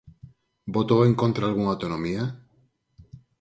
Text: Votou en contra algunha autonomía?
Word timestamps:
Votou 0.75 0.99
en 1.09 1.13
contra 1.21 1.41
algunha 1.45 1.73
autonomía? 1.75 2.23